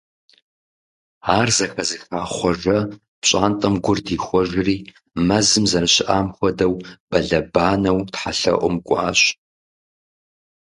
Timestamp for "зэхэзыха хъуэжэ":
1.57-2.77